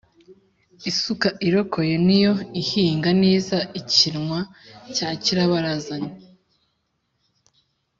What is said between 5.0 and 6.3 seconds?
Nyirabarazana.